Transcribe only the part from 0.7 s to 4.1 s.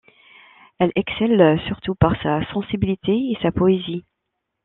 Elle excelle surtout par sa sensibilité et sa poésie.